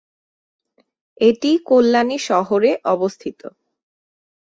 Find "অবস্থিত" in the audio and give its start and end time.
2.85-3.39